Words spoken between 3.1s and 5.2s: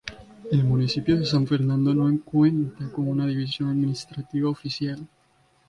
división administrativa oficial.